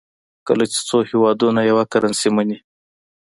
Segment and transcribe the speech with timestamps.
[0.47, 2.57] کله چې څو هېوادونه یوه کرنسي مني.